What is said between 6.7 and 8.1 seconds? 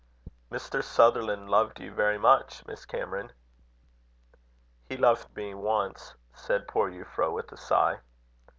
Euphra, with a sigh.